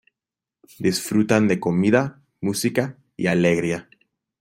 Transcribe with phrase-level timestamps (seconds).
[0.79, 3.87] Disfrutan de comida, música y alegría.